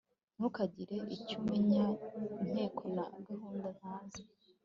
Ntukagire 0.37 0.97
icyo 1.15 1.33
umenya 1.39 1.85
intego 2.43 2.81
na 2.95 3.05
gahunda 3.27 3.67
ntazi 3.77 4.21